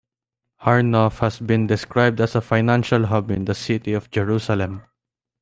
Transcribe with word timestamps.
Har 0.57 0.81
Nof 0.81 1.19
has 1.19 1.39
been 1.39 1.67
described 1.67 2.19
as 2.21 2.33
a 2.33 2.41
"financial 2.41 3.05
hub" 3.05 3.29
in 3.29 3.45
the 3.45 3.53
city 3.53 3.93
of 3.93 4.09
Jerusalem. 4.09 4.81